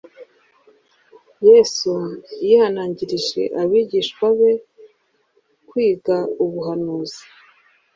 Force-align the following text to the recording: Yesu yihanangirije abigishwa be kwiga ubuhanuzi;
Yesu 1.49 1.91
yihanangirije 2.45 3.41
abigishwa 3.61 4.25
be 4.37 4.51
kwiga 5.67 6.17
ubuhanuzi; 6.43 7.23